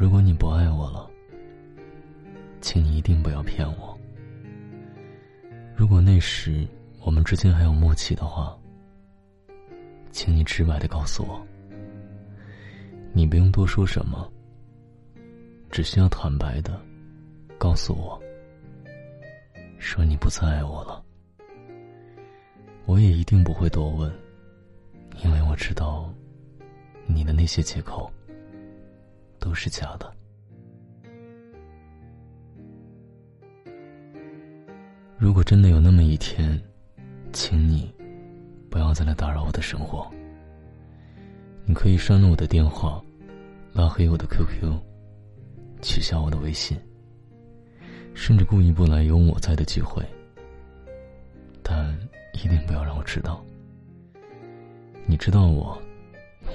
[0.00, 1.10] 如果你不爱我了，
[2.62, 3.94] 请你一定不要骗我。
[5.76, 6.66] 如果那时
[7.04, 8.58] 我们之间还有默契的话，
[10.10, 11.46] 请你直白的告诉我。
[13.12, 14.26] 你不用多说什么，
[15.70, 16.80] 只需要坦白的
[17.58, 18.18] 告诉我，
[19.78, 21.04] 说你不再爱我了。
[22.86, 24.10] 我也一定不会多问，
[25.22, 26.10] 因为我知道，
[27.06, 28.10] 你的那些借口
[29.50, 30.08] 都是假的。
[35.18, 36.56] 如果真的有那么一天，
[37.32, 37.92] 请你
[38.70, 40.08] 不要再来打扰我的生活。
[41.64, 43.02] 你可以删了我的电话，
[43.72, 44.72] 拉黑我的 QQ，
[45.82, 46.78] 取消我的微信，
[48.14, 50.00] 甚至故意不来有我在的机会。
[51.60, 51.92] 但
[52.34, 53.44] 一定不要让我知道。
[55.06, 55.76] 你知道我，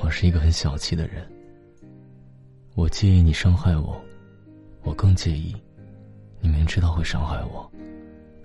[0.01, 1.29] 我是一个很小气的人。
[2.75, 3.99] 我介意你伤害我，
[4.83, 5.55] 我更介意
[6.39, 7.71] 你明知道会伤害我。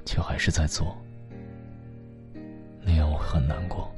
[0.06, 0.96] 却还是在做，
[2.82, 3.88] 那样我很难过。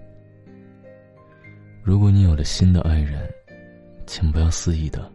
[1.83, 3.30] 如果你有了新的爱人，
[4.06, 5.11] 请不要肆意的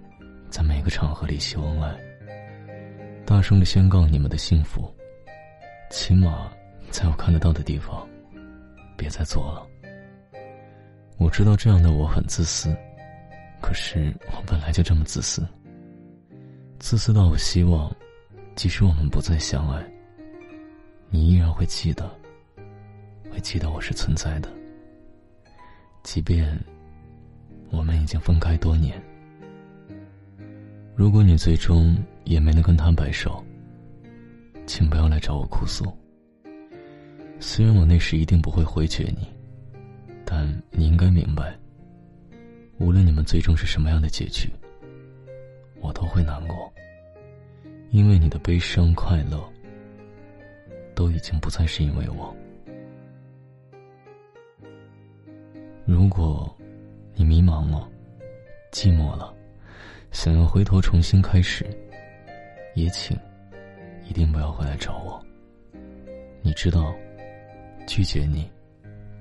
[0.49, 1.95] 在每个场合里秀恩爱，
[3.25, 4.91] 大声的宣告你们的幸福。
[5.91, 6.51] 起码
[6.89, 8.07] 在我看得到的地方，
[8.95, 9.67] 别再做了。
[11.17, 12.75] 我知道这样的我很自私，
[13.61, 15.45] 可是我本来就这么自私，
[16.79, 17.93] 自私到我希望，
[18.55, 19.85] 即使我们不再相爱。
[21.09, 22.09] 你依然会记得，
[23.31, 24.49] 会记得我是存在的，
[26.03, 26.57] 即便
[27.69, 29.01] 我们已经分开多年。
[30.95, 33.43] 如果你最终也没能跟他白首，
[34.65, 35.85] 请不要来找我哭诉。
[37.39, 39.27] 虽然我那时一定不会回绝你，
[40.25, 41.57] 但你应该明白，
[42.79, 44.49] 无论你们最终是什么样的结局，
[45.81, 46.71] 我都会难过，
[47.91, 49.41] 因为你的悲伤、快乐。
[50.97, 52.35] 都已经不再是因为我。
[55.85, 56.51] 如果
[57.13, 57.87] 你迷茫了、
[58.71, 59.31] 寂寞了，
[60.11, 61.63] 想要回头重新开始，
[62.73, 63.15] 也请
[64.09, 65.23] 一定不要回来找我。
[66.41, 66.95] 你知道，
[67.85, 68.49] 拒绝你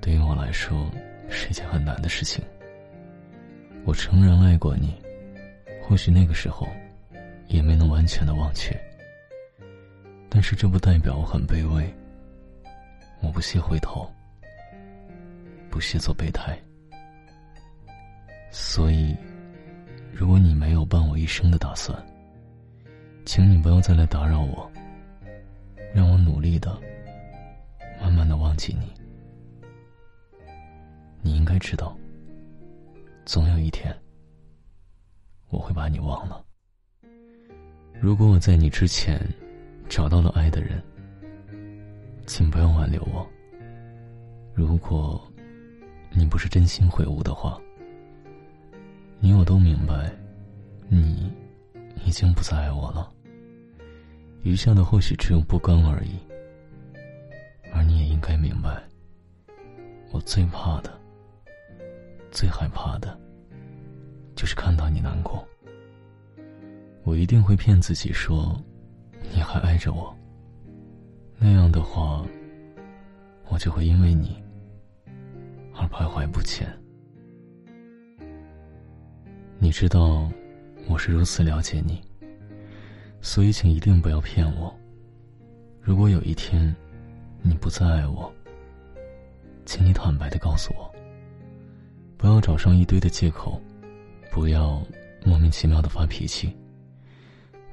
[0.01, 0.89] 对于我来说
[1.29, 2.43] 是一件很难的事情。
[3.87, 4.93] 我诚然爱过你，
[5.81, 6.67] 或许那个时候
[7.47, 8.77] 也没能完全的忘却。
[10.27, 11.89] 但是这不代表我很卑微。
[13.21, 14.05] 我不屑回头，
[15.69, 16.59] 不屑做备胎。
[18.51, 19.15] 所以，
[20.11, 21.97] 如果你没有伴我一生的打算，
[23.25, 24.69] 请你不要再来打扰我，
[25.93, 26.77] 让我努力的、
[28.01, 28.91] 慢慢的忘记你。
[31.21, 31.97] 你应该知道，
[33.27, 33.93] 总有一天，
[35.49, 36.43] 我会把你忘了。
[37.99, 39.21] 如果我在你之前。
[39.89, 40.83] 找到了爱的人，
[42.25, 43.25] 请不要挽留我。
[44.53, 45.25] 如果
[46.11, 47.57] 你不是真心悔悟的话，
[49.21, 50.11] 你我都明白，
[50.89, 51.31] 你
[52.03, 53.09] 已经不再爱我了。
[54.43, 56.19] 余下的或许只有不甘而已。
[57.73, 58.83] 而你也应该明白，
[60.11, 60.99] 我最怕的、
[62.31, 63.19] 最害怕的，
[64.35, 65.47] 就是看到你难过。
[67.03, 68.59] 我一定会骗自己说。
[69.33, 70.15] 你还爱着我，
[71.37, 72.25] 那样的话，
[73.49, 74.41] 我就会因为你
[75.75, 76.65] 而徘徊不前。
[79.59, 80.31] 你知道
[80.87, 82.01] 我是如此了解你，
[83.19, 84.73] 所以请一定不要骗我。
[85.81, 86.73] 如果有一天
[87.41, 88.33] 你不再爱我，
[89.65, 90.89] 请你坦白的告诉我，
[92.17, 93.61] 不要找上一堆的借口，
[94.31, 94.81] 不要
[95.23, 96.51] 莫名其妙的发脾气。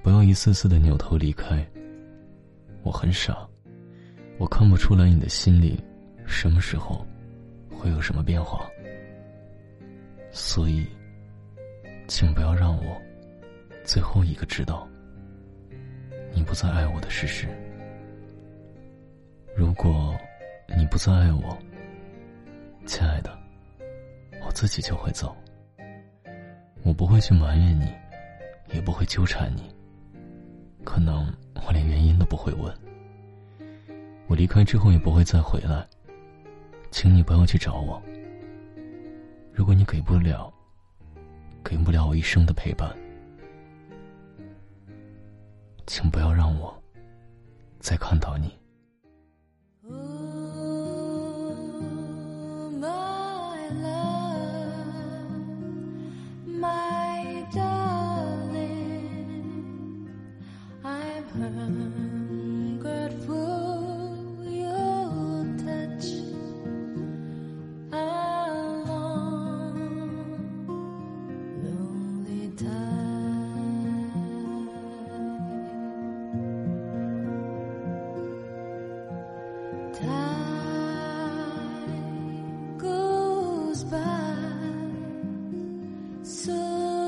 [0.03, 1.67] 不要一次次的扭头离开。
[2.83, 3.49] 我很傻，
[4.37, 5.83] 我看不出来你的心里
[6.27, 7.07] 什么时候
[7.71, 8.69] 会有什么变化。
[10.31, 10.87] 所以，
[12.07, 13.01] 请不要让我
[13.83, 14.87] 最后一个知道
[16.35, 17.49] 你不再爱我的事实。
[19.57, 20.15] 如果
[20.77, 21.57] 你不再爱我，
[22.85, 23.33] 亲爱的，
[24.55, 25.37] 自己就会走。
[26.85, 27.93] 我不会去埋怨你，
[28.73, 29.63] 也不会纠缠你。
[30.85, 31.31] 可能
[31.67, 32.73] 我连原因都不会问。
[34.27, 35.87] 我离开之后也不会再回来，
[36.91, 38.01] 请你不要去找我。
[39.53, 40.53] 如果你给不了，
[41.65, 42.95] 给不了我一生的陪伴，
[45.87, 46.75] 请不要让我
[47.81, 48.53] 再看到你。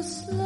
[0.07, 0.46] Slow.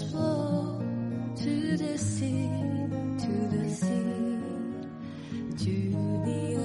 [0.00, 0.80] flow
[1.36, 2.48] to the sea,
[3.18, 4.38] to the sea,
[5.58, 5.74] to
[6.24, 6.61] the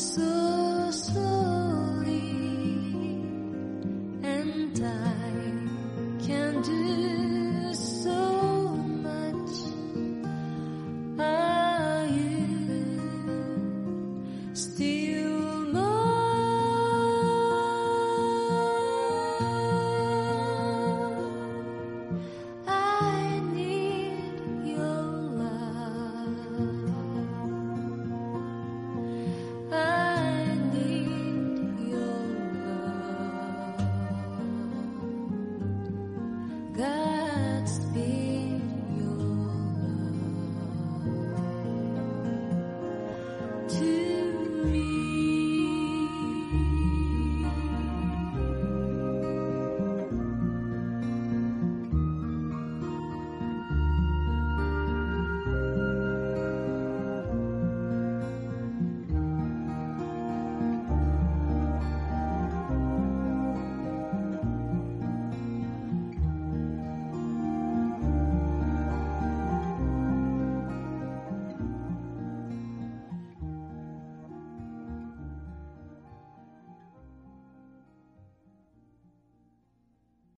[0.00, 0.39] So